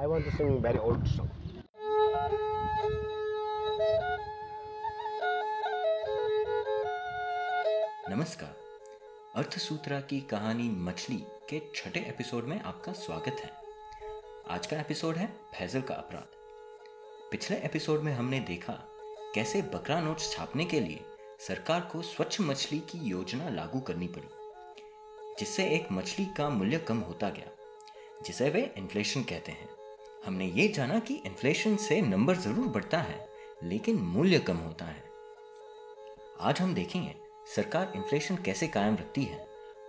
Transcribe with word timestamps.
I 0.00 0.06
want 0.06 0.24
to 0.24 0.30
sing 0.30 0.50
very 0.62 0.78
old 0.78 1.06
song. 1.06 1.28
नमस्कार। 8.10 8.54
अर्थसूत्रा 9.34 10.00
की 10.00 10.20
कहानी 10.20 10.68
मछली 10.68 11.16
के 11.50 11.60
छठे 11.74 12.00
एपिसोड 12.00 12.44
में 12.44 12.60
आपका 12.60 12.92
स्वागत 12.92 13.40
है। 13.40 13.50
आज 14.50 14.66
का 14.66 14.80
एपिसोड 14.80 15.16
है 15.16 15.26
फैजल 15.54 15.80
का 15.80 15.94
अपराध। 15.94 16.36
पिछले 17.30 17.56
एपिसोड 17.56 18.02
में 18.02 18.12
हमने 18.12 18.40
देखा 18.40 18.72
कैसे 19.34 19.62
बकरा 19.62 20.00
नोट्स 20.00 20.32
छापने 20.32 20.64
के 20.64 20.80
लिए 20.80 21.00
सरकार 21.40 21.80
को 21.80 22.02
स्वच्छ 22.02 22.40
मछली 22.40 22.78
की 22.78 22.98
योजना 22.98 23.48
लागू 23.48 23.80
करनी 23.80 24.08
पड़ी, 24.08 24.28
जिससे 25.38 25.68
एक 25.68 25.92
मछली 25.92 26.26
का 26.26 26.48
मूल्य 26.48 26.78
कम 26.78 26.98
होता 26.98 27.28
गया, 27.30 27.50
जिसे 28.26 28.50
वे 28.50 28.74
इन्फ्लेशन 28.76 29.22
कहते 29.22 29.52
हैं। 29.52 29.68
हमने 30.28 30.46
ये 30.46 30.66
जाना 30.68 30.98
कि 30.98 31.14
इन्फ्लेशन 31.16 31.76
से 31.76 32.00
नंबर 32.00 32.36
ज़रूर 32.36 32.66
बढ़ता 32.68 32.98
है, 33.00 33.28
लेकिन 33.62 33.98
मूल्य 33.98 34.38
कम 34.38 34.56
होता 34.56 34.84
है। 34.84 35.02
आज 36.40 36.60
हम 36.60 36.74
देखेंगे 36.74 37.14
सरकार 37.54 37.92
इन्फ्लेशन 37.96 38.36
कैसे 38.36 38.68
कायम 38.68 38.96
रखती 38.96 39.24
है 39.24 39.38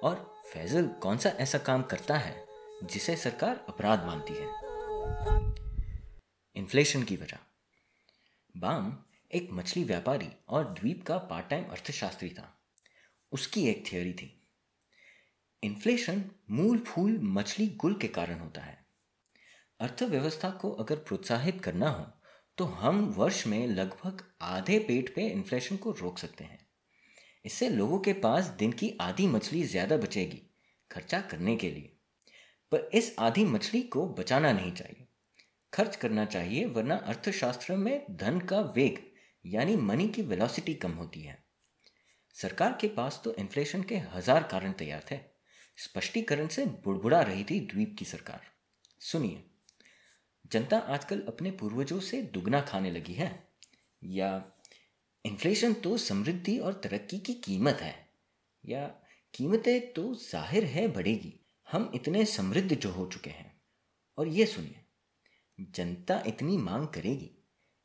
और 0.03 0.15
फैजल 0.53 0.87
कौन 1.01 1.17
सा 1.17 1.29
ऐसा 1.39 1.57
काम 1.57 1.83
करता 1.83 2.17
है 2.17 2.33
जिसे 2.83 3.15
सरकार 3.15 3.65
अपराध 3.69 4.05
मानती 4.05 4.33
है। 4.33 4.47
इन्फ्लेशन 6.55 7.03
की 7.03 7.15
वजह। 7.15 7.37
बाम 8.55 8.97
एक 9.31 9.49
मछली 9.51 9.83
व्यापारी 9.83 10.29
और 10.49 10.73
द्वीप 10.73 11.05
का 11.07 11.17
पार्ट 11.17 11.49
टाइम 11.49 11.65
अर्थशास्त्री 11.65 12.29
था। 12.29 12.53
उसकी 13.31 13.67
एक 13.67 13.83
थियोरी 13.91 14.13
थी। 14.13 14.35
इन्फ्लेशन 15.63 16.29
मूल 16.51 16.79
फूल 16.79 17.19
मछली 17.23 17.67
गुल 17.67 17.93
के 17.93 18.07
कारण 18.07 18.39
होता 18.39 18.61
है। 18.61 18.78
अर्थव्यवस्था 19.79 20.49
को 20.51 20.71
अगर 20.73 20.95
प्रोत्साहित 20.97 21.61
करना 21.63 21.89
हो 21.89 22.05
तो 22.57 22.65
हम 22.65 23.03
वर्ष 23.17 23.45
में 23.47 23.67
लगभग 23.67 24.23
आधे 24.41 24.79
पेट 24.79 25.13
पे 25.15 25.27
इन्फ्लेशन 25.27 25.77
को 25.77 25.91
रोक 25.91 26.17
सकते 26.17 26.43
हैं। 26.43 26.59
इससे 27.45 27.69
लोगों 27.69 27.99
के 27.99 28.13
पास 28.15 28.45
दिन 28.59 28.71
की 28.71 28.91
आधी 29.01 29.27
मछली 29.27 29.63
ज़्यादा 29.63 29.97
बचेगी, 29.97 30.41
खर्चा 30.91 31.19
करने 31.21 31.55
के 31.55 31.69
लिए। 31.71 31.95
पर 32.71 32.89
इस 32.93 33.15
आधी 33.19 33.45
मछली 33.45 33.81
को 33.83 34.05
बचाना 34.09 34.51
नहीं 34.51 34.71
चाहिए। 34.71 35.07
खर्च 35.73 35.95
करना 35.95 36.25
चाहिए, 36.25 36.65
वरना 36.65 36.95
अर्थशास्त्र 36.95 37.75
में 37.75 38.05
धन 38.11 38.39
का 38.41 38.59
वेग, 38.75 38.99
यानी 39.45 39.75
मनी 39.77 40.07
की 40.07 40.21
वेलोसिटी 40.21 40.73
कम 40.75 40.91
होती 40.91 41.21
है। 41.21 41.37
सरकार 42.35 42.77
के 42.81 42.87
पास 42.89 43.21
तो 43.23 43.33
इन्फ्लेशन 43.35 43.83
के 43.83 43.97
हज़ार 44.13 44.43
कारण 44.43 44.71
तैयार 44.73 45.05
थे। 45.11 45.19
स्पष्टीकरण 45.77 46.47
से 46.47 46.65
बुड़बुड़ा 46.65 47.21
रही 47.21 47.43
थी 47.43 47.59
द्वीप 47.65 47.95
की 47.99 48.05
सरकार। 48.05 48.41
सुनिए। 49.01 49.43
जनता 50.51 50.77
आजकल 50.77 51.21
अपने 51.27 51.51
पूर्वजों 51.51 51.99
से 51.99 52.21
दुगना 52.23 52.61
खाने 52.61 52.91
लगी 52.91 53.13
है। 53.13 53.31
या 54.01 54.29
इन्फ्लेशन 55.25 55.73
तो 55.73 55.97
समृद्धि 55.97 56.57
और 56.57 56.73
तरक्की 56.73 57.19
की 57.19 57.33
कीमत 57.33 57.81
है, 57.81 57.95
या 58.63 58.85
कीमतें 59.33 59.93
तो 59.93 60.13
ज़ाहिर 60.13 60.65
है 60.65 60.87
बढ़ेगी। 60.87 61.33
हम 61.67 61.91
इतने 61.95 62.25
समृद्ध 62.25 62.73
जो 62.73 62.91
हो 62.91 63.05
चुके 63.05 63.29
हैं। 63.29 63.51
और 64.17 64.27
ये 64.27 64.45
सुनिए, 64.45 64.79
जनता 65.59 66.21
इतनी 66.27 66.57
मांग 66.57 66.87
करेगी, 66.87 67.31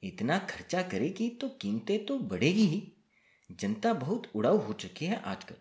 इतना 0.02 0.38
खर्चा 0.40 0.82
करेगी 0.82 1.28
तो 1.30 1.48
कीमतें 1.60 2.04
तो 2.06 2.18
बढ़ेगी 2.18 2.66
ही। 2.66 2.82
जनता 3.50 3.92
बहुत 3.94 4.30
उड़ाऊ 4.34 4.58
हो 4.58 4.72
चुकी 4.72 5.06
है 5.06 5.20
आजकल। 5.22 5.56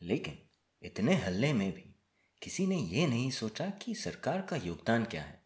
लेकिन 0.00 0.38
इतने 0.82 1.14
हल्ले 1.16 1.52
में 1.52 1.70
भी 1.72 1.94
किसी 2.42 2.66
ने 2.66 2.76
ये 2.76 3.06
नहीं 3.06 3.30
सोचा 3.30 3.68
कि 3.82 3.94
सरकार 3.94 4.40
का 4.40 4.56
योगदान 4.56 5.04
क्या 5.04 5.22
है। 5.22 5.42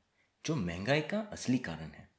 जो 0.46 0.56
महँगाई 0.56 1.00
का 1.00 1.20
असली 1.20 1.58
कारण 1.58 1.90
है। 1.90 2.10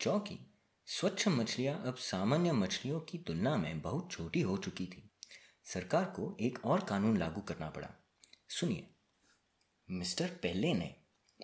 चौकी 0.00 0.54
स्वच्छ 0.86 1.28
मछलियाँ 1.28 1.82
अब 1.86 1.94
सामान्य 1.94 2.52
मछलियों 2.52 3.00
की 3.00 3.18
तुलना 3.18 3.56
में 3.56 3.80
बहुत 3.80 4.12
छोटी 4.12 4.40
हो 4.40 4.56
चुकी 4.56 4.86
थी। 4.86 5.10
सरकार 5.64 6.04
को 6.04 6.36
एक 6.40 6.66
और 6.66 6.84
कानून 6.84 7.16
लागू 7.16 7.40
करना 7.40 7.70
पड़ा। 7.70 7.94
सुनिए। 8.48 8.86
मिस्टर 9.90 10.26
पहले 10.28 10.74
ने 10.74 10.96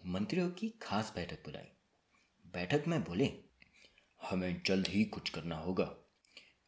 मंत्रियों 0.06 0.50
की 0.50 0.68
खास 0.68 1.12
बैठक 1.14 1.44
बुलाई। 1.44 1.68
बैठक 2.46 2.84
में 2.88 3.04
बोले, 3.04 3.32
हमें 4.22 4.62
जल्द 4.66 4.86
ही 4.88 5.04
कुछ 5.04 5.30
करना 5.30 5.56
होगा। 5.56 5.96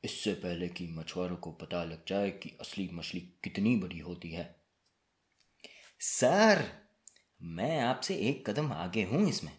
इससे 0.04 0.34
पहले 0.34 0.68
कि 0.68 0.88
मछुआरों 0.88 1.36
को 1.36 1.52
पता 1.52 1.84
लग 1.84 2.06
जाए 2.06 2.30
कि 2.30 2.56
असली 2.60 2.90
मछली 2.92 3.20
कितनी 3.20 3.76
बड़ी 3.76 3.98
होती 3.98 4.30
है। 4.30 4.62
सर 6.00 6.82
मैं 7.44 7.80
आपसे 7.80 8.16
एक 8.16 8.50
कदम 8.50 8.72
आगे 8.72 9.02
हूँ 9.02 9.28
इसमें। 9.28 9.58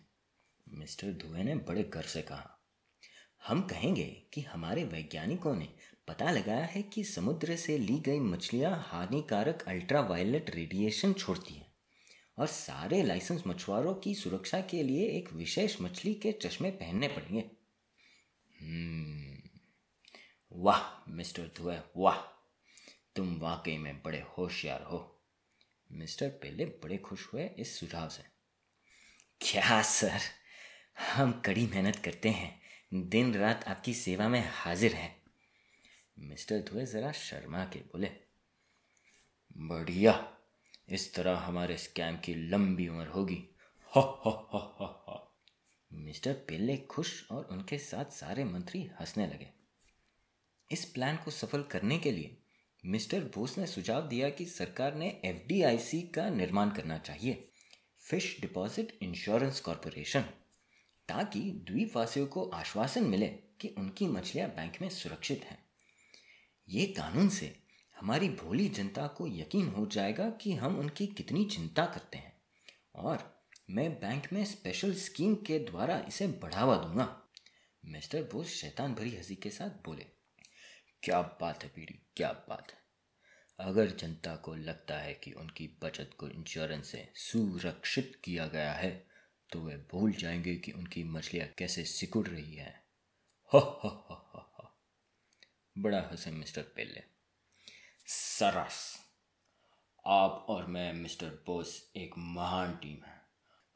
मिस्टर 0.69 1.07
धुए 1.07 1.43
ने 1.43 1.55
बड़े 1.55 1.83
घर 1.83 2.01
से 2.01 2.21
कहा। 2.21 2.59
हम 3.47 3.61
कहेंगे 3.61 4.23
कि 4.33 4.41
हमारे 4.41 4.83
वैज्ञानिकों 4.83 5.55
ने 5.55 5.69
पता 6.07 6.31
लगाया 6.31 6.65
है 6.65 6.81
कि 6.81 7.03
समुद्र 7.03 7.55
से 7.55 7.77
ली 7.77 7.99
गई 7.99 8.19
मछलियाँ 8.19 8.83
हानिकारक 8.87 9.61
अल्ट्रावायलेट 9.61 10.55
रेडिएशन 10.55 11.13
छोड़ती 11.13 11.53
हैं 11.53 11.73
और 12.37 12.47
सारे 12.47 13.03
लाइसेंस 13.03 13.43
मछुआरों 13.47 13.95
की 13.95 14.15
सुरक्षा 14.15 14.61
के 14.61 14.83
लिए 14.83 15.07
एक 15.07 15.33
विशेष 15.33 15.81
मछली 15.81 16.13
के 16.13 16.31
चश्मे 16.31 16.71
पहनने 16.71 17.07
पड़ेंगे। 17.07 17.51
हम्म, 18.61 19.37
वाह 20.51 21.11
मिस्टर 21.11 21.51
धुए 21.57 21.79
वाह। 21.97 22.17
तुम 23.15 23.39
वाकई 23.39 23.77
में 23.77 24.03
बड़े 24.03 24.23
होशियार 24.37 24.83
हो। 24.83 25.09
मिस्टर 25.93 26.29
पेले 26.29 26.65
बड़े 26.65 26.97
खुश 26.97 27.33
हुए 27.33 27.47
इस 27.47 27.79
सुझाव 27.79 28.09
से। 28.09 28.23
क्या, 29.41 29.81
सर? 29.81 30.19
हम 30.99 31.31
कड़ी 31.31 31.67
मेहनत 31.67 31.95
करते 31.95 32.29
हैं। 32.29 32.61
दिन 32.93 33.33
रात 33.33 33.63
आपकी 33.63 33.93
सेवा 33.93 34.29
में 34.29 34.49
हाजिर 34.51 34.93
है। 34.93 35.23
मिस्टर 36.19 36.59
धुए 36.59 36.85
जरा 36.85 37.11
शर्मा 37.11 37.65
के 37.65 37.79
बोले, 37.79 38.11
बढ़िया, 39.57 40.37
इस 40.89 41.13
तरह 41.13 41.37
हमारे 41.37 41.77
स्कैम 41.77 42.17
की 42.17 42.35
लंबी 42.35 42.87
उम्र 42.87 43.07
होगी। 43.07 43.47
हो 43.95 44.01
हो 44.01 44.29
हो 44.29 44.59
हो 44.59 44.85
हो। 44.85 45.35
मिस्टर 45.93 46.33
पिल्ले 46.33 46.77
खुश 46.77 47.31
और 47.31 47.45
उनके 47.45 47.77
साथ 47.77 48.05
सारे 48.05 48.43
मंत्री 48.43 48.83
हंसने 48.83 49.27
लगे। 49.27 49.49
इस 50.71 50.85
प्लान 50.85 51.17
को 51.17 51.31
सफल 51.31 51.63
करने 51.63 51.99
के 51.99 52.11
लिए 52.11 52.42
मिस्टर 52.85 53.19
बोस 53.19 53.57
ने 53.57 53.67
सुझाव 53.67 54.07
दिया 54.07 54.29
कि 54.29 54.45
सरकार 54.45 54.95
ने 54.95 55.21
एफडीआईसी 55.25 56.01
का 56.01 56.29
निर्माण 56.29 56.69
करना 56.69 56.97
चाहिए। 56.97 57.49
Fish 57.99 58.37
deposit 58.41 58.99
insurance 59.01 59.59
corporation. 59.59 60.21
ताकि 61.07 61.39
द्वीपवासियों 61.39 62.27
को 62.27 62.49
आश्वासन 62.49 63.03
मिले 63.03 63.27
कि 63.27 63.67
उनकी 63.67 64.07
मछलियाँ 64.07 64.49
बैंक 64.49 64.81
में 64.81 64.89
सुरक्षित 64.89 65.43
हैं। 65.43 65.65
ये 66.69 66.85
कानून 66.85 67.29
से 67.29 67.59
हमारी 67.99 68.29
भोली 68.29 68.69
जनता 68.69 69.07
को 69.07 69.27
यकीन 69.27 69.67
हो 69.67 69.85
जाएगा 69.85 70.29
कि 70.29 70.53
हम 70.53 70.79
उनकी 70.79 71.07
कितनी 71.07 71.45
चिंता 71.45 71.85
करते 71.85 72.17
हैं। 72.17 72.41
और 72.95 73.43
मैं 73.69 73.93
बैंक 73.93 74.33
में 74.33 74.45
स्पेशल 74.45 74.93
स्कीम 74.93 75.35
के 75.35 75.59
द्वारा 75.59 76.05
इसे 76.07 76.27
बढ़ावा 76.27 76.75
दूँगा। 76.75 77.23
मिस्टर 77.85 78.23
बोस 78.23 78.47
शैतान 78.47 78.93
भरी 78.93 79.15
हँसी 79.15 79.35
के 79.35 79.49
साथ 79.49 79.69
बोले 79.69 80.12
क्या 81.03 81.21
बात 81.21 81.63
है 81.63 81.69
पीड़ी 81.69 81.93
क्या 82.15 82.31
बात 82.49 82.71
है। 82.71 82.77
अगर 83.59 83.89
जनता 83.89 84.35
को 84.35 84.55
लगता 84.55 84.97
है 84.97 85.13
कि 85.13 85.31
उनकी 85.31 85.67
बचत 85.83 86.09
को 86.17 86.29
इंश्योरेंस 86.29 86.87
से 86.87 87.11
सुरक्षित 87.15 88.21
किया 88.23 88.47
गया 88.47 88.73
है 88.73 89.07
तो 89.51 89.61
वे 89.61 89.75
भूल 89.91 90.11
जाएँगे 90.11 90.55
कि 90.55 90.71
उनकी 90.71 91.03
मछलियाँ 91.03 91.47
कैसे 91.47 91.83
सिकुड़ 91.83 92.27
रही 92.27 92.59
हो। 93.53 94.69
बड़ा 95.77 95.99
हंसे 95.99 96.31
मिस्टर 96.31 96.61
पेले 96.61 97.03
सरस 98.07 98.99
आप 100.05 100.45
और 100.49 100.65
मैं 100.65 100.93
मिस्टर 100.93 101.29
बोस 101.45 101.91
एक 101.95 102.11
महान 102.17 102.75
टीम 102.75 103.05
है। 103.05 103.21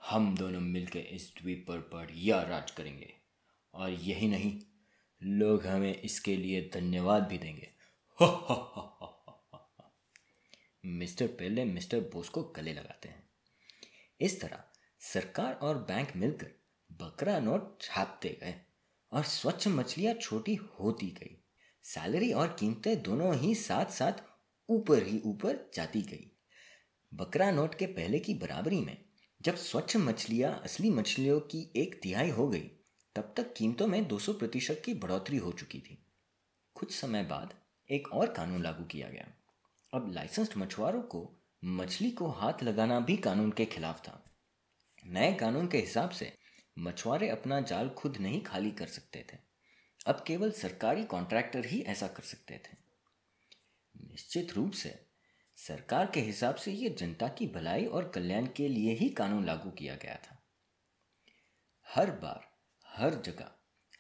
हम 0.01 0.37
दोनों 0.37 0.59
मिलकर 0.59 0.99
इस 0.99 1.33
द्वीप 1.41 1.65
पर 1.67 1.77
बढ़िया 1.77 2.41
राज 2.41 2.71
करेंगे। 2.71 3.13
और 3.73 3.89
यही 3.89 4.27
नहीं 4.27 4.61
लोग 5.23 5.65
हमें 5.65 6.01
इसके 6.01 6.37
लिए 6.37 6.71
धन्यवाद 6.73 7.23
भी 7.23 7.37
देंगे। 7.37 7.69
मिस्टर 10.85 11.27
पेले 11.27 11.65
मिस्टर 11.65 11.99
बोस 11.99 12.29
को 12.29 12.43
गले 12.43 12.73
लगाते 12.73 13.09
हैं। 13.09 13.29
इस 14.21 14.41
तरह 14.41 14.63
सरकार 14.99 15.53
और 15.53 15.77
बैंक 15.77 16.15
मिलकर 16.15 16.47
बकरा 16.91 17.39
नोट 17.39 17.81
छापते 17.81 18.37
गए 18.41 18.55
और 19.11 19.23
स्वच्छ 19.23 19.67
मछलियाँ 19.67 20.13
छोटी 20.13 20.55
होती 20.55 21.07
गई। 21.07 21.43
सैलरी 21.83 22.33
और 22.33 22.55
कीमतें 22.59 23.01
दोनों 23.01 23.35
ही 23.35 23.55
साथ 23.55 23.85
साथ 23.85 24.13
ऊपर 24.69 25.03
ही 25.03 25.21
ऊपर 25.25 25.71
जाती 25.73 26.01
गई। 26.01 26.31
बकरा 27.13 27.51
नोट 27.51 27.75
के 27.75 27.85
पहले 27.85 28.19
की 28.19 28.33
बराबरी 28.33 28.81
में 28.81 29.05
जब 29.41 29.55
स्वच्छ 29.55 29.97
मछलियाँ 29.97 30.61
असली 30.63 30.89
मछलियों 30.89 31.39
की 31.39 31.73
एक 31.75 31.99
तिहाई 32.03 32.29
हो 32.29 32.47
गई 32.47 32.71
तब 33.17 33.33
तक 33.37 33.53
कीमतों 33.53 33.87
में 33.87 34.07
200 34.07 34.33
प्रतिशत 34.33 34.81
की 34.85 34.93
बढ़ोतरी 34.93 35.37
हो 35.37 35.51
चुकी 35.51 35.79
थी। 35.79 36.05
कुछ 36.73 36.95
समय 36.95 37.23
बाद 37.23 37.53
एक 37.91 38.07
और 38.07 38.33
कानून 38.33 38.63
लागू 38.63 38.83
किया 38.83 39.09
गया। 39.09 39.27
अब 39.93 40.11
लाइसेंस्ड 40.11 40.53
मछुआरों 40.57 41.01
को 41.01 41.33
मछली 41.65 42.11
को 42.11 42.27
हाथ 42.27 42.53
लगाना 42.63 42.99
भी 42.99 43.17
कानून 43.17 43.51
के 43.51 43.65
खिलाफ 43.65 44.01
था। 44.01 44.35
नए 45.05 45.33
कानून 45.33 45.67
के 45.67 45.77
हिसाब 45.77 46.09
से 46.09 46.37
मछुआरे 46.79 47.29
अपना 47.29 47.61
जाल 47.61 47.89
खुद 47.89 48.17
नहीं 48.17 48.41
खाली 48.41 48.71
कर 48.71 48.87
सकते 48.87 49.25
थे। 49.33 49.37
अब 50.07 50.23
केवल 50.27 50.51
सरकारी 50.51 51.03
कॉन्ट्रैक्टर 51.03 51.65
ही 51.65 51.81
ऐसा 51.81 52.07
कर 52.07 52.23
सकते 52.23 52.53
थे। 52.53 52.77
निश्चित 54.07 54.53
रूप 54.53 54.71
से 54.71 55.05
सरकार 55.55 56.11
के 56.11 56.19
हिसाब 56.19 56.55
से 56.55 56.71
यह 56.71 56.95
जनता 56.95 57.27
की 57.27 57.47
भलाई 57.47 57.85
और 57.85 58.09
कल्याण 58.09 58.47
के 58.47 58.67
लिए 58.67 58.93
ही 58.93 59.09
कानून 59.09 59.45
लागू 59.45 59.71
किया 59.71 59.95
गया 59.95 60.15
था। 60.15 60.43
हर 61.95 62.11
बार 62.11 62.46
हर 62.97 63.15
जगह, 63.15 63.51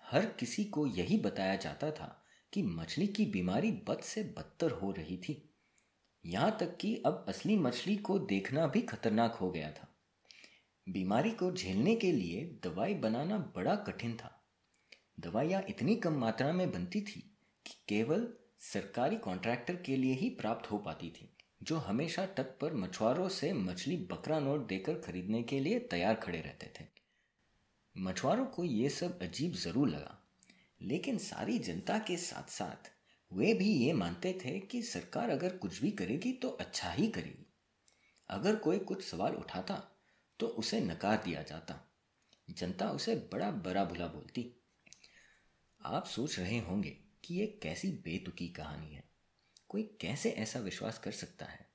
हर 0.03 0.25
किसी 0.39 0.63
को 0.63 0.87
यही 0.87 1.17
बताया 1.17 1.55
जाता 1.55 1.91
था 1.91 2.23
कि 2.53 2.61
मछली 2.63 3.07
की 3.07 3.25
बीमारी 3.25 3.71
बद 3.87 3.99
से 3.99 4.23
बदतर 4.37 4.71
हो 4.71 4.91
रही 4.91 5.17
थी। 5.17 5.41
यहाँ 6.25 6.57
तक 6.59 6.77
कि 6.77 6.95
अब 7.05 7.25
असली 7.29 7.55
मछली 7.55 7.95
को 7.95 8.19
देखना 8.19 8.67
भी 8.67 8.81
खतरनाक 8.81 9.35
हो 9.35 9.51
गया 9.51 9.71
था। 9.71 9.87
बीमारी 10.87 11.31
को 11.31 11.51
झेलने 11.51 11.95
के 11.95 12.11
लिए 12.11 12.41
दवाई 12.63 12.93
बनाना 12.93 13.37
बड़ा 13.55 13.75
कठिन 13.75 14.15
था। 14.15 14.33
दवाइयाँ 15.19 15.63
इतनी 15.69 15.95
कम 15.95 16.13
मात्रा 16.13 16.51
में 16.51 16.71
बनती 16.71 17.01
थी 17.01 17.19
कि 17.65 17.73
केवल 17.87 18.27
सरकारी 18.59 19.15
कॉन्ट्रैक्टर 19.15 19.75
के 19.75 19.97
लिए 19.97 20.13
ही 20.13 20.29
प्राप्त 20.29 20.71
हो 20.71 20.77
पाती 20.77 21.09
थी, 21.09 21.29
जो 21.63 21.77
हमेशा 21.77 22.25
तट 22.25 22.59
पर 22.59 22.73
मछुआरों 22.73 23.29
से 23.29 23.53
मछली 23.53 23.97
बकरा 24.11 24.39
नोट 24.39 24.67
देकर 24.67 24.99
खरीदने 24.99 25.43
के 25.43 25.59
लिए 25.59 25.79
तैयार 25.79 26.15
खड़े 26.15 26.41
रहते 26.41 26.71
थे। 26.79 26.96
मछुआरों 27.97 28.45
को 28.45 28.63
ये 28.63 28.89
सब 28.89 29.21
अजीब 29.21 29.53
ज़रूर 29.53 29.89
लगा, 29.89 30.17
लेकिन 30.81 31.17
सारी 31.17 31.57
जनता 31.59 31.97
के 31.99 32.17
साथ 32.17 32.49
साथ 32.49 32.91
वे 33.31 33.53
भी 33.53 33.69
ये 33.75 33.93
मानते 33.93 34.33
थे 34.45 34.59
कि 34.61 34.81
सरकार 34.83 35.29
अगर 35.29 35.55
कुछ 35.57 35.81
भी 35.81 35.91
करेगी 35.91 36.31
तो 36.33 36.49
अच्छा 36.49 36.91
ही 36.91 37.07
करेगी। 37.07 37.45
अगर 38.29 38.55
कोई 38.55 38.79
कुछ 38.79 39.03
सवाल 39.03 39.35
उठाता 39.35 39.75
तो 40.39 40.47
उसे 40.47 40.79
नकार 40.81 41.21
दिया 41.25 41.41
जाता। 41.41 41.79
जनता 42.47 42.89
उसे 42.89 43.15
बड़ा 43.33 43.49
बड़ा 43.51 43.83
भुला 43.85 44.07
बोलती। 44.07 44.45
आप 45.81 46.05
सोच 46.05 46.37
रहे 46.39 46.59
होंगे 46.59 46.89
कि 47.23 47.35
ये 47.35 47.45
कैसी 47.63 47.91
बेतुकी 48.05 48.47
कहानी 48.49 48.95
है। 48.95 49.03
कोई 49.69 49.83
कैसे 50.01 50.29
ऐसा 50.31 50.59
विश्वास 50.59 50.97
कर 50.97 51.11
सकता 51.13 51.45
है? 51.45 51.65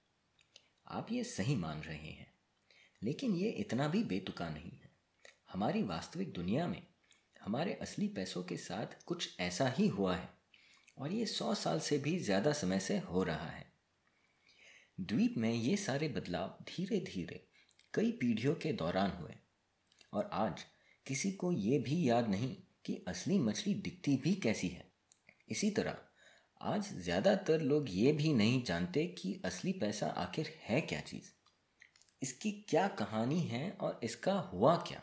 आप 0.88 1.12
ये 1.12 1.24
सही 1.24 1.56
मान 1.56 1.82
रहे 1.82 1.96
हैं, 1.98 2.26
लेकिन 3.02 3.34
ये 3.34 3.50
इतना 3.50 3.88
भी 3.88 4.04
बेतुका 4.04 4.48
नहीं। 4.48 4.70
हमारी 5.52 5.82
वास्तविक 5.82 6.32
दुनिया 6.32 6.66
में 6.66 6.82
हमारे 7.36 7.72
असली 7.82 8.06
पैसों 8.08 8.42
के 8.42 8.56
साथ 8.56 9.02
कुछ 9.06 9.36
ऐसा 9.40 9.66
ही 9.68 9.88
हुआ 9.88 10.14
है 10.16 10.28
और 10.98 11.12
ये 11.12 11.26
सौ 11.26 11.54
साल 11.54 11.80
से 11.80 11.98
भी 11.98 12.18
ज़्यादा 12.18 12.52
समय 12.52 12.80
से 12.80 12.96
हो 13.00 13.22
रहा 13.22 13.48
है। 13.48 13.66
द्वीप 15.00 15.34
में 15.38 15.52
ये 15.52 15.76
सारे 15.76 16.08
बदलाव 16.08 16.56
धीरे 16.68 17.00
धीरे 17.06 17.42
कई 17.94 18.12
पीढ़ियों 18.12 18.54
के 18.54 18.72
दौरान 18.74 19.10
हुए 19.20 19.34
और 20.12 20.30
आज 20.34 20.64
किसी 21.06 21.32
को 21.32 21.52
ये 21.52 21.78
भी 21.80 22.08
याद 22.08 22.28
नहीं 22.28 22.54
कि 22.84 22.96
असली 23.08 23.38
मछली 23.40 23.74
दिखती 23.74 24.16
भी 24.16 24.34
कैसी 24.36 24.68
है। 24.68 24.90
इसी 25.48 25.70
तरह 25.70 25.96
आज 26.60 26.92
ज़्यादातर 26.94 27.60
लोग 27.62 27.86
ये 27.90 28.12
भी 28.14 28.32
नहीं 28.34 28.62
जानते 28.64 29.06
कि 29.18 29.40
असली 29.44 29.72
पैसा 29.74 30.06
आखिर 30.18 30.54
है 30.64 30.80
क्या 30.82 31.00
चीज़, 31.02 31.30
इसकी 32.22 32.50
क्या 32.68 32.88
कहानी 32.98 33.40
है 33.40 33.70
और 33.72 34.00
इसका 34.04 34.38
हुआ 34.52 34.76
क्या। 34.88 35.02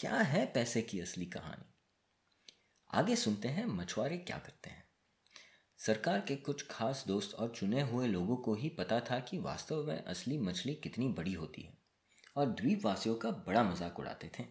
क्या 0.00 0.16
है 0.16 0.46
पैसे 0.46 0.82
की 0.82 1.00
असली 1.00 1.26
कहानी? 1.26 1.64
आगे 2.90 3.16
सुनते 3.16 3.48
हैं 3.48 3.66
मछुआरे 3.66 4.16
क्या 4.16 4.38
करते 4.38 4.70
हैं। 4.70 4.84
सरकार 5.78 6.20
के 6.20 6.36
कुछ 6.36 6.66
खास 6.70 7.04
दोस्त 7.06 7.34
और 7.34 7.50
चुने 7.50 7.80
हुए 7.80 8.06
लोगों 8.06 8.36
को 8.36 8.54
ही 8.54 8.68
पता 8.68 9.00
था 9.00 9.18
कि 9.20 9.38
वास्तव 9.38 9.84
में 9.84 10.04
असली 10.04 10.38
मछली 10.38 10.74
कितनी 10.74 11.08
बड़ी 11.08 11.32
होती 11.32 11.62
है 11.62 11.78
और 12.36 12.46
द्वीपवासियों 12.46 13.14
का 13.14 13.30
बड़ा 13.30 13.62
मज़ाक 13.62 13.98
उड़ाते 13.98 14.30
थे। 14.38 14.44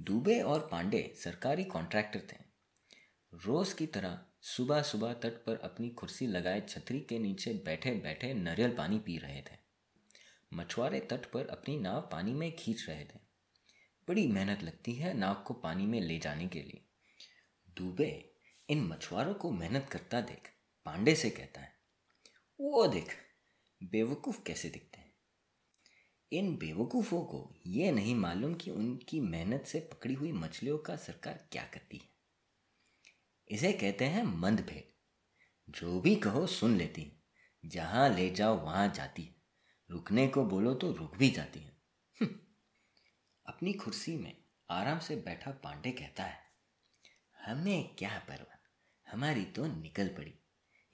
दुबे 0.00 0.40
और 0.40 0.68
पांडे 0.72 1.14
सरकारी 1.16 1.64
कॉन्ट्रैक्टर 1.64 2.22
थे। 2.32 2.42
रोज 3.32 3.72
की 3.72 3.86
तरह 3.86 4.18
सुबह 4.40 4.82
सुबह 4.82 5.12
तट 5.12 5.44
पर 5.44 5.60
अपनी 5.64 5.90
कुर्सी 5.90 6.26
लगाए 6.26 6.60
छतरी 6.60 7.00
के 7.00 7.18
नीचे 7.18 7.62
बैठे 7.66 7.94
बैठे 7.94 8.34
नरियल 8.34 8.76
पानी 8.76 8.98
पी 8.98 9.18
रहे 9.18 9.42
थे। 9.42 9.58
मछुआरे 10.52 11.00
तट 11.00 11.26
पर 11.26 11.46
अपनी 11.46 11.78
नाव 11.78 12.08
पानी 12.12 12.32
में 12.32 12.54
खींच 12.56 12.86
रहे 12.88 13.04
थे। 13.04 13.27
बड़ी 14.08 14.26
मेहनत 14.26 14.62
लगती 14.62 14.94
है 14.94 15.14
नाव 15.14 15.34
को 15.34 15.54
पानी 15.54 15.86
में 15.86 16.00
ले 16.00 16.18
जाने 16.18 16.48
के 16.48 16.62
लिए। 16.62 16.84
दुबे, 17.70 18.34
इन 18.68 18.84
मछुआरों 18.84 19.34
को 19.34 19.50
मेहनत 19.50 19.88
करता 19.92 20.20
देख, 20.20 20.50
पांडे 20.84 21.14
से 21.14 21.30
कहता 21.30 21.60
है, 21.60 21.72
वो 22.60 22.86
देख, 22.86 23.16
बेवकूफ़ 23.82 24.42
कैसे 24.42 24.70
दिखते 24.70 24.98
हैं? 24.98 25.14
इन 26.32 26.56
बेवकूफ़ों 26.56 27.22
को 27.22 27.54
ये 27.66 27.92
नहीं 27.92 28.14
मालूम 28.14 28.54
कि 28.54 28.70
उनकी 28.70 29.20
मेहनत 29.20 29.64
से 29.66 29.80
पकड़ी 29.80 30.14
हुई 30.14 30.32
मछलियों 30.32 30.78
का 30.78 30.96
सरकार 30.96 31.48
क्या 31.52 31.64
करती 31.64 31.96
है। 31.96 32.08
इसे 33.48 33.72
कहते 33.72 34.04
हैं 34.04 34.22
मंद 34.22 34.60
भेद 34.60 34.92
जो 35.72 36.00
भी 36.00 36.16
कहो 36.16 36.46
सुन 36.46 36.76
लेती 36.76 37.02
है, 37.02 37.22
जहाँ 37.66 38.08
ले 38.08 38.30
जाओ 38.30 38.56
वहाँ 38.56 38.88
जाती 38.88 39.22
है। 39.22 39.34
रुकने 39.90 40.28
को 40.28 40.44
बोलो 40.44 40.74
तो 40.74 40.92
रुक 40.92 41.16
भी 41.16 41.30
जाती 41.30 41.60
है। 41.60 41.82
हम्म। 42.20 42.47
अपनी 43.58 43.72
कुर्सी 43.72 44.16
में 44.16 44.32
आराम 44.70 44.98
से 44.98 45.14
बैठा 45.16 45.50
पांडे 45.50 45.90
कहता 45.90 46.22
है, 46.22 46.36
हमें 47.36 47.94
क्या 47.96 48.18
परवाह 48.18 49.12
हमारी 49.12 49.44
तो 49.44 49.66
निकल 49.66 50.08
पड़ी। 50.08 50.34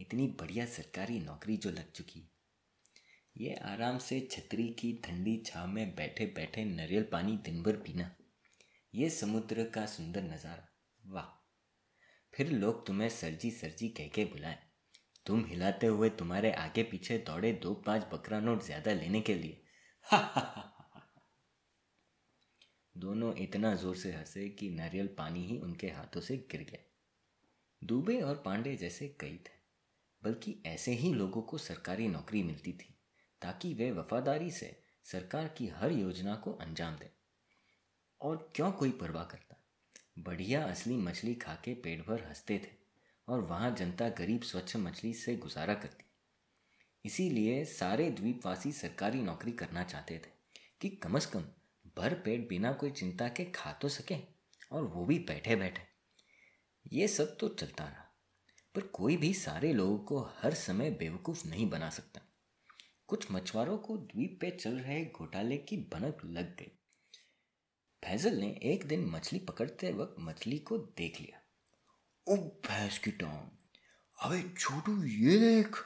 इतनी 0.01 0.27
बढ़िया 0.27 0.67
सरकारी 0.67 1.19
नौकरी 1.21 1.57
जो 1.57 1.71
लग 1.71 1.91
चुकी। 1.93 2.31
ये 3.37 3.55
आराम 3.55 3.99
से 3.99 4.29
छतरी 4.31 4.69
की 4.69 4.93
ठंडी 5.05 5.37
छाव 5.47 5.67
में 5.67 5.95
बैठे 5.95 6.27
बैठे 6.27 6.65
नारियल 6.65 7.03
पानी 7.03 7.37
दिन 7.37 7.63
भर 7.63 7.77
पीना। 7.77 8.11
ये 8.95 9.11
समुद्र 9.11 9.65
का 9.65 9.87
सुंदर 9.87 10.23
नज़ारा। 10.23 10.69
वाह। 11.13 11.31
फिर 12.35 12.53
लोग 12.53 12.87
तुम्हें 12.87 13.09
सरजी 13.09 13.51
सरजी 13.51 13.89
कह 13.89 14.09
के 14.09 14.25
बुलाए। 14.25 14.59
तुम 15.27 15.45
हिलाते 15.45 15.87
हुए 15.87 16.11
तुम्हारे 16.11 16.53
आगे 16.53 16.83
पीछे 16.83 17.19
दौड़े 17.19 17.53
दो 17.53 17.75
पाँच 17.75 18.07
बकरा 18.13 18.41
नोट 18.41 18.63
ज़्यादा 18.63 18.93
लेने 18.93 19.21
के 19.21 19.35
लिए। 19.35 19.63
हा 20.05 20.19
हा 20.19 20.41
हा। 20.41 20.74
दोनों 23.05 23.35
इतना 23.35 23.75
ज़ोर 23.75 23.97
से 23.97 24.13
हंसे 24.13 24.49
कि 24.49 24.71
नारियल 24.71 25.07
पानी 25.07 25.47
ही 25.47 25.59
उनके 25.59 25.87
हाथों 25.87 26.21
से 26.21 26.37
गिर 26.37 26.61
गया 26.61 26.79
दुबे 27.85 28.21
और 28.21 28.43
पांडे 28.45 28.77
जैसे 28.77 29.17
कई 29.21 29.35
थे, 29.35 29.53
बल्कि 30.23 30.63
ऐसे 30.67 30.93
ही 30.93 31.15
लोगों 31.15 31.43
को 31.43 31.59
सरकारी 31.59 32.09
नौकरी 32.09 32.43
मिलती 32.43 32.73
थी, 32.73 32.95
ताकि 33.43 33.75
वे 33.75 33.91
वफादारी 33.91 34.51
से 34.51 34.83
सरकार 35.05 35.49
की 35.49 35.67
हर 35.69 35.93
योजना 35.93 36.35
को 36.35 36.53
अंजाम 36.53 36.95
दें। 36.95 37.11
और 38.21 38.53
क्यों 38.57 38.73
कोई 38.73 38.91
परवाह 38.91 39.25
करता? 39.25 39.57
बढ़िया 40.19 40.65
असली 40.65 40.97
मछली 40.97 41.35
खा 41.35 41.55
के 41.55 41.75
पेट 41.75 42.07
भर 42.07 42.25
हँसते 42.25 42.59
थे, 42.59 42.71
और 43.29 43.41
वहाँ 43.41 43.75
जनता 43.75 44.09
गरीब 44.09 44.43
स्वच्छ 44.43 44.77
मछली 44.77 45.15
से 45.15 45.37
गुजारा 45.37 45.75
करती। 45.75 46.05
इसीलिए 47.05 47.65
सारे 47.65 48.11
द्वीपवासी 48.11 48.73
सरकारी 48.73 49.23
नौकरी 49.23 49.53
करना 49.53 49.85
चाहते 49.85 50.19
थे 50.19 50.31
कि 50.81 50.89
कम 50.89 51.19
से 51.19 51.31
कम 51.31 51.45
भर 51.97 52.15
पेट 52.15 52.49
बिना 52.49 52.73
कोई 52.73 52.91
चिंता 52.91 53.29
के 53.29 53.45
खा 53.45 53.73
तो 53.73 53.89
सके 53.89 54.17
और 54.73 54.85
वो 54.85 55.05
भी 55.07 55.19
बैठे 55.19 55.57
बैठे। 55.57 55.83
ये 56.93 57.09
सब 57.09 57.37
तो 57.39 57.49
चलता 57.51 57.85
रहा, 57.85 58.05
पर 58.75 58.87
कोई 58.93 59.17
भी 59.17 59.33
सारे 59.35 59.73
लोगों 59.73 59.99
को 59.99 60.21
हर 60.39 60.55
समय 60.55 60.91
बेवकूफ़ 60.91 61.47
नहीं 61.49 61.69
बना 61.71 61.91
सकता। 61.91 62.21
कुछ 63.09 63.31
मछुआरों 63.33 63.77
को 63.79 63.97
द्वीप 63.97 64.39
पे 64.41 64.51
चल 64.51 64.79
रहे 64.79 65.05
घोटाले 65.07 65.57
की 65.59 65.77
भनक 65.93 66.21
लग 66.25 66.57
गई। 66.57 66.71
फैजल 68.03 68.35
ने 68.35 68.49
एक 68.65 68.87
दिन 68.87 69.05
मछली 69.07 69.39
पकड़ते 69.39 69.93
वक्त 69.93 70.17
मछली 70.21 70.59
को 70.59 70.79
देख 70.79 71.21
लिया। 71.21 71.41
ओ 72.27 72.37
भैंस 72.37 72.99
की 72.99 73.11
टांग, 73.13 73.49
अबे 74.19 74.43
छोटू 74.51 75.03
ये 75.05 75.39
देख, 75.39 75.77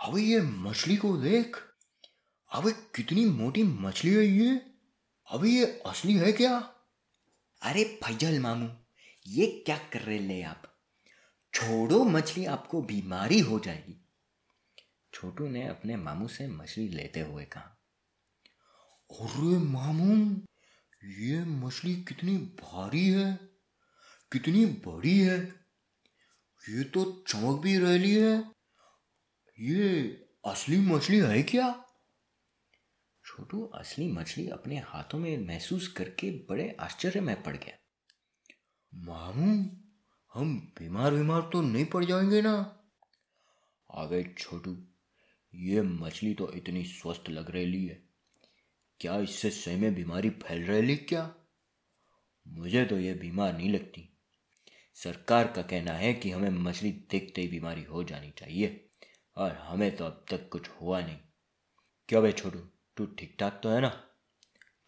अबे 0.00 0.22
ये 0.22 0.40
मछली 0.40 0.96
को 0.96 1.16
देख, 1.16 1.56
अबे 2.50 2.72
कितनी 2.94 3.24
मोटी 3.26 3.62
मछली 3.62 4.14
है 4.14 4.24
ये। 4.26 4.60
अबे 5.30 5.48
ये 5.48 5.82
असली 5.86 6.14
है 6.14 6.32
क्या? 6.32 6.58
अरे 7.62 7.84
फैजल 7.84 8.38
मामू 8.38 8.68
ये 9.26 9.62
क्या 9.66 9.78
कर 9.78 10.00
रहे 10.00 10.18
ले 10.18 10.42
आप? 10.42 10.78
छोड़ो 11.54 12.04
मछली 12.04 12.44
आपको 12.44 12.82
बीमारी 12.82 13.38
हो 13.38 13.58
जाएगी। 13.58 14.08
छोटू 15.14 15.48
ने 15.48 15.68
अपने 15.68 15.96
मामू 15.96 16.28
से 16.28 16.48
मछली 16.48 16.88
लेते 16.88 17.20
हुए 17.20 17.44
कहा। 17.44 17.78
अरे 19.10 19.58
मामू 19.58 20.40
ये 21.04 21.44
मछली 21.44 21.96
कितनी 21.96 22.36
भारी 22.36 23.08
है 23.08 23.38
कितनी 24.32 24.66
बड़ी 24.66 25.18
है। 25.18 25.40
ये 26.68 26.84
तो 26.84 27.24
चमक 27.28 27.60
भी 27.60 27.78
रही 27.78 28.14
है। 28.14 28.52
ये 29.60 30.02
असली 30.46 30.80
मछली 30.80 31.18
है 31.18 31.42
क्या? 31.42 31.85
छोटू 33.26 33.64
असली 33.64 34.12
मछली 34.12 34.48
अपने 34.48 34.78
हाथों 34.78 35.18
में 35.18 35.46
महसूस 35.46 35.88
करके 35.88 36.30
बड़े 36.30 36.76
आश्चर्य 36.80 37.20
में 37.20 37.42
पड़ 37.42 37.56
गया। 37.56 37.78
मामू, 38.94 39.76
हम 40.34 40.72
बीमार 40.78 41.14
बीमार 41.14 41.50
तो 41.52 41.60
नहीं 41.60 41.84
पड़ 41.84 42.04
जाएँगे 42.04 42.42
ना? 42.42 42.82
आगे 43.90 44.34
छोटू, 44.38 44.86
ये 45.54 45.82
मछली 45.82 46.34
तो 46.34 46.52
इतनी 46.52 46.84
स्वस्थ 46.84 47.30
लग 47.30 47.50
रही 47.50 47.86
है। 47.86 48.02
क्या 49.00 49.18
इससे 49.18 49.50
सही 49.50 49.76
में 49.76 49.94
बीमारी 49.94 50.30
फैल 50.30 50.64
रही 50.64 50.96
क्या? 50.96 51.34
मुझे 52.48 52.84
तो 52.84 52.98
ये 52.98 53.14
बीमार 53.14 53.56
नहीं 53.56 53.70
लगती। 53.70 54.18
सरकार 54.94 55.52
का 55.52 55.62
कहना 55.62 55.92
है 55.92 56.14
कि 56.14 56.30
हमें 56.30 56.50
मछली 56.50 56.92
देखते 56.92 57.42
ही 57.42 57.48
बीमारी 57.48 57.82
हो 57.82 58.04
जानी 58.04 58.30
चाहिए, 58.30 58.90
और 59.36 59.52
हमें 59.52 59.96
तो 59.96 60.04
अब 60.04 60.24
तक 60.30 60.48
कुछ 60.48 60.68
हुआ 60.68 61.00
नहीं। 61.00 61.16
क्या 62.08 62.20
भाई 62.20 62.32
छोटू? 62.32 62.75
तू 62.96 63.06
ठीक 63.06 63.36
ठाक 63.40 63.60
तो 63.62 63.70
है 63.70 63.80
ना? 63.80 64.10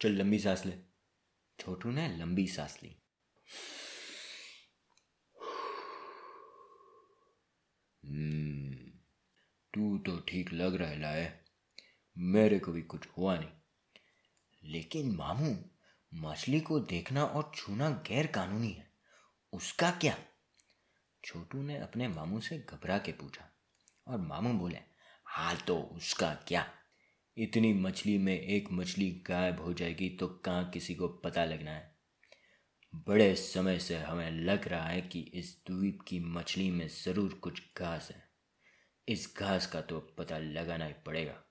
चल 0.01 0.11
लंबी 0.11 0.39
सांस 0.39 0.65
ले। 0.65 0.77
छोटू 1.59 1.91
ने 1.91 2.17
लंबी 2.17 2.47
सांस 2.47 2.79
ली। 2.83 3.01
हम्म, 8.05 8.73
तू 9.73 9.97
तो 9.97 10.19
ठीक 10.19 10.53
लग 10.53 10.75
रहा 10.75 11.11
है। 11.11 11.45
मेरे 12.17 12.59
को 12.59 12.71
भी 12.71 12.81
कुछ 12.81 13.07
हुआ 13.17 13.37
नहीं। 13.37 13.49
लेकिन 14.63 15.15
मामू 15.15 15.65
मछली 16.13 16.59
को 16.59 16.79
देखना 16.79 17.25
और 17.25 17.51
छूना 17.55 17.89
गैर 17.89 18.27
कानूनी 18.27 18.71
है। 18.71 18.93
उसका 19.53 19.91
क्या? 19.91 20.17
छोटू 21.25 21.61
ने 21.61 21.77
अपने 21.77 22.07
मामू 22.07 22.41
से 22.41 22.59
घबरा 22.59 22.97
के 22.97 23.11
पूछा 23.11 23.49
और 24.07 24.17
मामू 24.17 24.53
बोले 24.53 24.79
हाँ 25.25 25.57
तो 25.57 25.81
उसका 25.81 26.33
क्या? 26.33 26.75
इतनी 27.39 27.73
मछली 27.73 28.17
में 28.17 28.41
एक 28.41 28.67
मछली 28.71 29.23
गायब 29.27 29.59
हो 29.59 29.73
जाएगी 29.73 30.09
तो 30.09 30.27
कहाँ 30.27 30.69
किसी 30.69 30.95
को 30.95 31.07
पता 31.07 31.45
लगना 31.45 31.71
है? 31.71 31.95
बड़े 33.07 33.35
समय 33.35 33.79
से 33.79 33.97
हमें 33.97 34.31
लग 34.31 34.67
रहा 34.67 34.87
है 34.87 35.01
कि 35.01 35.19
इस 35.19 35.63
द्वीप 35.67 35.99
की 36.07 36.19
मछली 36.19 36.71
में 36.71 36.87
ज़रूर 36.87 37.33
कुछ 37.33 37.61
घास 37.77 38.11
है। 38.11 38.23
इस 39.07 39.35
घास 39.37 39.67
का 39.67 39.81
तो 39.81 39.99
पता 39.99 40.37
लगाना 40.37 40.85
ही 40.85 40.93
पड़ेगा। 41.05 41.43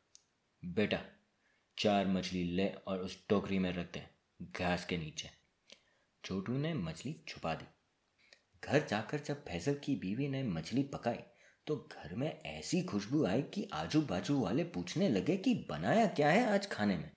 बेटा, 0.65 1.01
चार 1.79 2.07
मछली 2.07 2.45
ले 2.45 2.69
और 2.69 2.99
उस 2.99 3.27
टोकरी 3.29 3.59
में 3.59 3.73
रखते 3.73 3.99
हैं 3.99 4.11
घास 4.43 4.85
के 4.85 4.99
नीचे। 4.99 5.31
छोटू 6.25 6.59
ने 6.59 6.75
मछली 6.75 7.25
छुपा 7.29 7.55
दी। 7.55 7.67
घर 8.65 8.87
जाकर 8.87 9.19
जब 9.19 9.45
फैजल 9.45 9.75
की 9.75 9.97
बीवी 9.97 10.29
ने 10.29 10.43
मछली 10.43 10.83
पकाई 10.83 11.19
तो 11.69 11.89
घर 11.93 12.15
में 12.15 12.43
ऐसी 12.43 12.83
खुशबू 12.83 13.25
आई 13.25 13.43
कि 13.43 13.69
आजू 13.73 14.03
बाजू 14.03 14.41
वाले 14.41 14.65
पूछने 14.65 15.09
लगे 15.09 15.37
कि 15.37 15.67
बनाया 15.71 16.07
क्या 16.07 16.31
है 16.31 16.47
आज 16.51 16.67
खाने 16.67 16.97
में। 16.97 17.11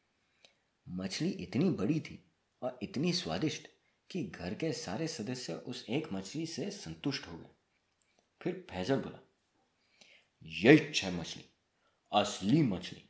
मछली 0.89 1.29
इतनी 1.29 1.69
बड़ी 1.69 1.99
थी 1.99 2.31
और 2.61 2.79
इतनी 2.83 3.13
स्वादिष्ट 3.13 3.67
कि 4.09 4.23
घर 4.23 4.53
के 4.53 4.73
सारे 4.73 5.07
सदस्य 5.07 5.53
उस 5.53 5.85
एक 5.89 6.13
मछली 6.13 6.45
से 6.45 6.69
संतुष्ट 6.69 7.27
हो 7.27 7.37
गए। 7.37 7.49
फिर 8.41 8.67
फैजल 8.71 8.95
बोला, 8.95 9.19
यही 10.43 10.99
है 10.99 11.11
मछली, 11.11 11.45
असली 12.13 12.61
मछली, 12.61 13.09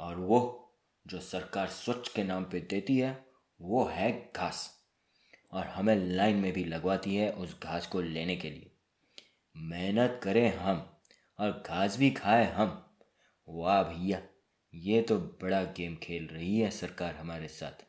और 0.00 0.18
वो 0.18 0.72
जो 1.06 1.20
सरकार 1.20 1.68
स्वच्छ 1.68 2.08
के 2.08 2.24
नाम 2.24 2.44
पे 2.44 2.60
देती 2.60 2.98
है, 2.98 3.26
वो 3.60 3.84
है 3.84 4.32
घास, 4.36 4.82
और 5.52 5.66
हमें 5.66 5.96
लाइन 5.96 6.36
में 6.36 6.52
भी 6.52 6.64
लगवाती 6.64 7.16
है 7.16 7.32
उस 7.32 7.60
घास 7.62 7.86
को 7.86 8.00
लेने 8.00 8.36
के 8.36 8.50
लिए। 8.50 8.71
मेहनत 9.56 10.20
करें 10.22 10.56
हम 10.56 11.00
और 11.38 11.62
घास 11.66 11.96
भी 11.98 12.10
खाए 12.10 12.52
हम। 12.52 12.96
वाह 13.48 13.82
भैया, 13.82 14.22
ये 14.74 15.02
तो 15.02 15.18
बड़ा 15.18 15.62
गेम 15.62 15.96
खेल 15.96 16.26
रही 16.26 16.58
है 16.60 16.70
सरकार 16.70 17.16
हमारे 17.16 17.48
साथ। 17.48 17.84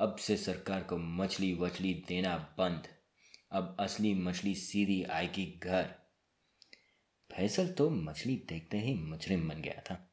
अब 0.00 0.16
से 0.16 0.36
सरकार 0.36 0.82
को 0.82 0.98
मछली 0.98 1.54
वछली 1.54 2.04
देना 2.08 2.36
बंद। 2.58 2.88
अब 3.52 3.76
असली 3.80 4.14
मछली 4.14 4.54
सीधी 4.54 5.02
आएगी 5.02 5.60
घर। 5.62 5.94
फैसल 7.30 7.68
तो 7.68 7.90
मछली 7.90 8.36
देखते 8.48 8.78
ही 8.78 8.94
मुजरिम 8.94 9.48
बन 9.48 9.62
गया 9.62 9.82
था 9.90 10.10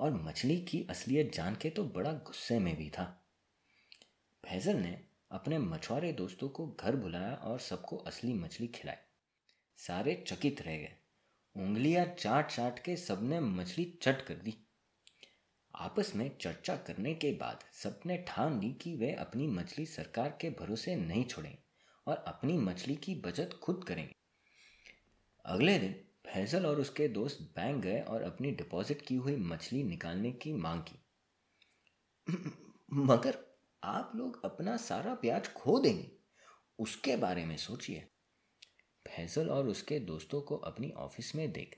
और 0.00 0.12
मछली 0.12 0.56
की 0.60 0.86
असलियत 0.90 1.34
जान 1.34 1.54
के 1.54 1.70
तो 1.70 1.84
बड़ा 1.84 2.12
गुस्से 2.12 2.58
में 2.58 2.76
भी 2.76 2.90
था। 2.90 3.04
फैजल 4.44 4.76
ने 4.76 5.00
अपने 5.30 5.58
मछुआरे 5.58 6.12
दोस्तों 6.12 6.48
को 6.48 6.76
घर 6.80 6.96
बुलाया 6.96 7.34
और 7.34 7.58
सबको 7.58 7.96
असली 7.96 8.32
मछली 8.32 8.66
खिलाई। 8.66 8.96
सारे 9.78 10.24
चकित 10.28 10.62
रह 10.62 10.76
गए। 10.76 10.96
उंगलियाँ 11.56 12.06
चाट 12.06 12.50
चाट 12.50 12.78
के 12.78 12.96
सबने 12.96 13.40
मछली 13.40 13.98
चट 14.02 14.22
कर 14.22 14.34
दी। 14.34 14.54
आपस 15.76 16.12
में 16.16 16.38
चर्चा 16.38 16.76
करने 16.76 17.14
के 17.14 17.32
बाद 17.32 17.64
सबने 17.72 18.24
ठान 18.28 18.60
ली 18.60 18.72
कि 18.72 18.96
वे 18.96 19.12
अपनी 19.12 19.46
मछली 19.46 19.86
सरकार 19.86 20.38
के 20.40 20.50
भरोसे 20.50 20.96
नहीं 20.96 21.24
छोड़ें 21.24 21.58
और 22.06 22.16
अपनी 22.16 22.58
मछली 22.58 22.96
की 22.96 23.14
बचत 23.14 23.60
खुद 23.62 23.84
करेंगे। 23.88 24.14
अगले 25.44 25.78
दिन 25.78 25.92
फैजल 26.26 26.66
और 26.66 26.80
उसके 26.80 27.08
दोस्त 27.08 27.38
बैंक 27.56 27.82
गए 27.82 28.00
और 28.00 28.22
अपनी 28.22 28.50
डिपॉजिट 28.50 29.02
की 29.02 29.14
हुई 29.14 29.36
मछली 29.36 29.82
निकालने 29.82 30.32
की 30.32 30.52
मांग 30.52 30.80
की। 30.80 31.02
मगर 32.92 33.38
आप 33.84 34.12
लोग 34.16 34.44
अपना 34.44 34.76
सारा 34.76 35.14
ब्याज 35.14 35.52
खो 35.52 35.78
देंगे। 35.78 36.10
उसके 36.78 37.16
बारे 37.16 37.44
में 37.44 37.56
सोचिए। 37.56 38.08
फैजल 39.18 39.48
और 39.48 39.68
उसके 39.68 39.98
दोस्तों 39.98 40.40
को 40.40 40.56
अपनी 40.56 40.90
ऑफ़िस 40.90 41.34
में 41.34 41.52
देख। 41.52 41.76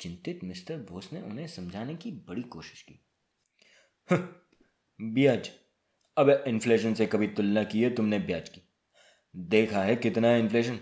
चिंतित 0.00 0.40
मिस्टर 0.44 0.76
बोस 0.76 1.12
ने 1.12 1.20
उन्हें 1.22 1.46
समझाने 1.46 1.94
की 1.94 2.10
बड़ी 2.10 2.42
कोशिश 2.42 2.82
की। 2.82 3.00
ब्याज। 5.00 5.50
अब 6.16 6.44
इन्फ्लेशन 6.46 6.94
से 6.94 7.06
कभी 7.06 7.26
तुलना 7.26 7.64
की 7.64 7.82
है 7.82 7.94
तुमने 7.94 8.18
ब्याज 8.18 8.48
की। 8.48 8.62
देखा 9.36 9.82
है 9.82 9.96
कितना 9.96 10.28
है 10.28 10.40
इन्फ्लेशन? 10.40 10.78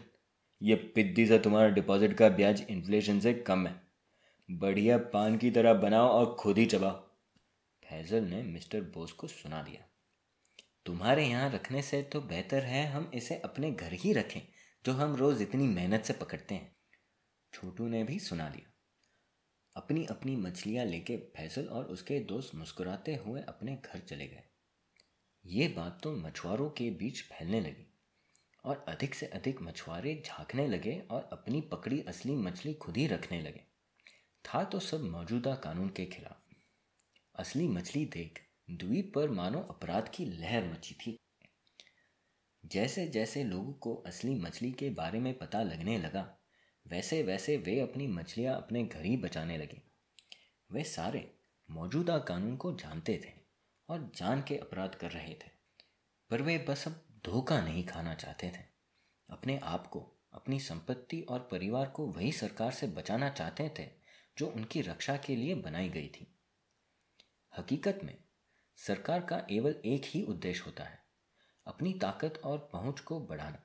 ये 0.63 0.75
पिद्दी 0.75 1.27
से 1.27 1.39
तुम्हारा 1.39 1.69
डिपॉजिट 1.69 2.15
का 2.15 2.29
ब्याज 2.29 2.67
इन्फ्लेशन 2.71 3.21
से 3.21 3.35
कम 3.35 3.67
है। 3.67 3.81
बढ़िया 4.51 4.99
पान 4.99 5.39
की 5.39 5.51
तरह 5.51 5.75
बनाओ 5.75 6.09
और 6.09 6.35
खुद 6.35 6.59
ही 6.59 6.67
चबाओ। 6.67 7.01
फैजल 7.89 8.25
ने 8.25 8.43
मिस्टर 8.43 8.81
बोस 8.81 9.13
को 9.13 9.27
सुना 9.27 9.63
दिया। 9.63 9.89
तुम्हारे 10.87 11.27
यहाँ 11.27 11.51
रखने 11.51 11.83
से 11.83 12.03
तो 12.03 12.21
बेहतर 12.21 12.63
है 12.63 12.87
हम 12.87 13.11
इसे 13.15 13.37
अपने 13.37 13.71
घर 13.71 13.93
ही 13.93 14.13
रखें। 14.13 14.41
जो 14.85 14.93
हम 14.93 15.17
रोज़ 15.17 15.43
इतनी 15.43 15.67
मेहनत 15.67 16.05
से 16.05 16.13
पकड़ते 16.13 16.55
हैं। 16.55 16.77
छोटू 17.53 17.89
ने 17.89 18.05
भी 18.05 18.19
सुना 18.19 18.49
दिया 18.49 18.71
अपनी 19.77 20.05
अपनी 20.07 20.37
मछलियाँ 20.37 20.87
लेके 20.87 21.17
फैसल 21.17 21.67
और 21.67 21.85
उसके 21.85 22.21
दोस्त 22.21 22.55
मुस्कुराते 22.55 23.15
हुए 23.15 23.43
अपने 23.43 23.77
घर 23.77 23.99
चले 23.99 24.27
गए। 24.27 24.43
ये 25.47 25.69
बात 25.69 26.01
तो 26.03 26.13
मछुआरों 26.13 26.71
के 26.71 26.91
बीच 26.91 27.23
फैलने 27.23 27.61
लगी 27.61 27.87
और 28.65 28.85
अधिक 28.89 29.15
से 29.15 29.27
अधिक 29.27 29.63
मछुआरे 29.63 30.23
झांकने 30.27 30.69
लगे 30.69 30.99
और 31.11 31.29
अपनी 31.33 31.61
पकड़ी 31.61 32.01
असली 32.03 32.37
मछली 32.37 32.75
खुद 32.75 32.97
ही 32.97 33.07
रखने 33.07 33.41
लगे। 33.41 33.65
था 34.45 34.65
तो 34.65 34.81
सब 34.81 35.03
मौजूदा 35.03 35.55
कानून 35.55 35.89
के 35.89 36.07
खिलाफ। 36.07 36.43
असली 37.35 37.69
मछली 37.69 38.05
देख 38.05 38.41
द्वीप 38.71 39.13
पर 39.15 39.31
मानो 39.31 39.61
अपराध 39.61 40.09
की 40.09 40.25
लहर 40.25 40.65
मची 40.65 40.95
थी। 40.95 41.19
जैसे 42.73 43.07
जैसे 43.07 43.45
लोगों 43.45 43.73
को 43.73 43.95
असली 43.95 44.35
मछली 44.35 44.73
के 44.73 44.91
बारे 44.91 45.21
में 45.21 45.39
पता 45.39 45.63
लगने 45.63 45.99
लगा, 45.99 46.39
वैसे 46.87 47.23
वैसे 47.23 47.57
वे 47.57 47.81
अपनी 47.81 48.07
मछलियाँ 48.07 48.57
अपने 48.57 48.85
घर 48.85 49.05
ही 49.05 49.17
बचाने 49.17 49.59
लगे। 49.59 49.83
वे 50.73 50.85
सारे 50.85 51.39
मौजूदा 51.71 52.19
कानून 52.19 52.57
को 52.57 52.73
जानते 52.73 53.21
थे 53.25 53.33
और 53.89 54.13
जान 54.17 54.43
के 54.43 54.57
अपराध 54.57 54.95
कर 54.95 55.11
रहे 55.11 55.35
थे, 55.35 55.51
पर 56.31 56.43
वे 56.43 56.59
बस 56.59 56.87
अब 56.89 57.05
धोखा 57.25 57.61
नहीं 57.61 57.87
खाना 57.87 58.15
चाहते 58.15 58.49
थे। 58.49 58.65
अपने 59.29 59.59
आप 59.63 59.87
को, 59.87 60.01
अपनी 60.33 60.61
संपत्ति 60.61 61.21
और 61.21 61.49
परिवार 61.53 61.87
को 61.87 62.07
वही 62.07 62.33
सरकार 62.33 62.73
से 62.73 62.87
बचाना 62.87 63.29
चाहते 63.29 63.71
थे 63.79 63.89
जो 64.39 64.47
उनकी 64.47 64.81
रक्षा 64.81 65.17
के 65.17 65.37
लिए 65.37 65.55
बनाई 65.55 65.89
गई 65.89 66.09
थी। 66.09 66.35
हकीकत 67.59 68.01
में 68.05 68.17
सरकार 68.77 69.21
का 69.21 69.37
केवल 69.39 69.81
एक 69.85 70.03
ही 70.05 70.23
उद्देश्य 70.23 70.63
होता 70.67 70.85
है 70.85 71.08
अपनी 71.69 71.93
ताकत 71.93 72.41
और 72.45 72.59
पहुँच 72.73 73.01
को 73.01 73.21
बढ़ाना 73.21 73.59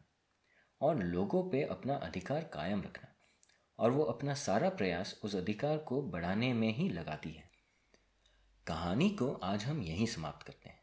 और 0.81 1.03
लोगों 1.03 1.49
पे 1.49 1.63
अपना 1.63 1.95
अधिकार 1.95 2.43
कायम 2.43 2.81
रखना। 2.81 3.09
और 3.79 3.91
वो 3.91 4.03
अपना 4.03 4.33
सारा 4.33 4.69
प्रयास 4.69 5.19
उस 5.23 5.35
अधिकार 5.35 5.77
को 5.77 6.01
बढ़ाने 6.01 6.53
में 6.53 6.73
ही 6.73 6.89
लगाती 6.89 7.31
है। 7.31 7.49
कहानी 8.67 9.09
को 9.09 9.33
आज 9.33 9.63
हम 9.63 9.81
यहीं 9.83 10.05
समाप्त 10.05 10.47
करते 10.47 10.69
हैं। 10.69 10.81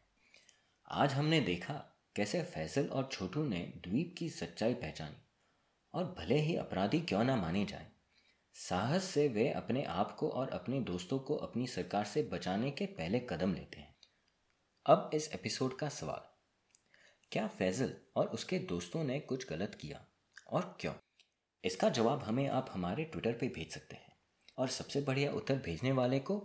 आज 0.87 1.13
हमने 1.13 1.41
देखा 1.41 1.73
कैसे 2.15 2.43
फैसल 2.43 2.87
और 2.87 3.09
छोटू 3.11 3.43
ने 3.43 3.73
द्वीप 3.77 4.15
की 4.17 4.29
सच्चाई 4.29 4.73
पहचानी 4.73 5.21
और 5.93 6.15
भले 6.19 6.39
ही 6.39 6.55
अपराधी 6.55 6.99
क्यों 6.99 7.23
ना 7.23 7.35
माने 7.35 7.65
जाए, 7.65 7.87
साहस 8.53 9.03
से 9.03 9.27
वे 9.27 9.49
अपने 9.49 9.83
आप 9.83 10.15
को 10.15 10.29
और 10.29 10.49
अपने 10.49 10.81
दोस्तों 10.81 11.19
को 11.19 11.35
अपनी 11.35 11.67
सरकार 11.67 12.05
से 12.05 12.23
बचाने 12.23 12.71
के 12.71 12.85
पहले 12.85 13.19
कदम 13.19 13.53
लेते 13.53 13.79
हैं। 13.79 13.95
अब 14.85 15.09
इस 15.13 15.31
एपिसोड 15.33 15.77
का 15.77 15.89
सवाल 15.89 16.30
क्या 17.31 17.45
फैजल 17.49 17.91
और 18.15 18.25
उसके 18.27 18.57
दोस्तों 18.59 19.03
ने 19.03 19.19
कुछ 19.19 19.47
गलत 19.49 19.75
किया? 19.81 19.99
और 20.49 20.75
क्यों? 20.79 20.93
इसका 21.63 21.89
जवाब 21.89 22.23
हमें 22.23 22.47
आप 22.49 22.69
हमारे 22.73 23.03
ट्विटर 23.03 23.33
पे 23.33 23.47
भेज 23.47 23.71
सकते 23.73 23.95
हैं। 23.95 24.15
और 24.57 24.67
सबसे 24.69 25.01
बढ़िया 25.01 25.31
उत्तर 25.31 25.61
भेजने 25.65 25.91
वाले 25.91 26.19
को 26.21 26.35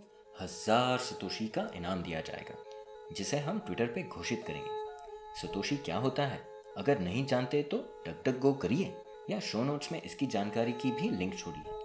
हज़ार 0.41 0.97
सतोशी 0.99 1.47
का 1.47 1.67
इनाम 1.75 2.03
दिया 2.03 2.21
जाएगा, 2.21 2.55
जिसे 3.13 3.37
हम 3.39 3.59
ट्विटर 3.59 3.87
पे 3.87 4.03
घोषित 4.03 4.43
करेंगे। 4.47 5.41
सतोशी 5.41 5.77
क्या 5.77 5.97
होता 5.97 6.27
है? 6.27 6.39
अगर 6.77 6.99
नहीं 6.99 7.25
जानते 7.25 7.63
तो 7.63 7.77
टक 8.05 8.23
टक 8.25 8.39
गो 8.39 8.53
करिए, 8.55 8.93
या 9.29 9.39
शो 9.41 9.63
नोट्स 9.63 9.91
में 9.91 10.01
इसकी 10.01 10.27
जानकारी 10.27 10.73
की 10.73 10.91
भी 10.91 11.09
लिंक 11.09 11.37
छोड़िए। 11.37 11.83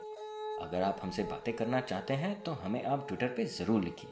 अगर 0.63 0.83
आप 0.83 0.99
हमसे 1.03 1.23
बातें 1.23 1.55
करना 1.55 1.81
चाहते 1.81 2.15
हैं 2.15 2.43
तो 2.43 2.55
हमें 2.55 2.85
आप 2.85 3.09
ट्विटर 3.09 3.29
पे 3.29 3.45
ज़रूर 3.45 3.85
लिखिए। 3.85 4.11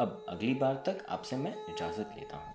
अब 0.00 0.24
अगली 0.28 0.54
बार 0.54 0.82
तक 0.86 0.98
आपसे 1.08 1.36
मैं 1.36 1.66
इजाज़त 1.68 2.14
लेता 2.16 2.36
हूँ। 2.36 2.52